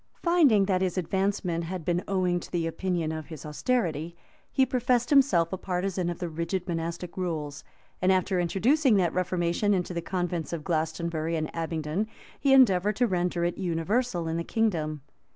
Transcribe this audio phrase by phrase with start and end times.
[0.23, 4.15] Finding that his advancement had been owing to the opinion of his austerity,
[4.51, 7.63] he professed himself a partisan of the rigid monastic rules;
[8.01, 12.07] and after introducing that reformation into the convents of Glastonbury and Abingdon,
[12.39, 15.01] he endeavored to render it universal in the kingdom.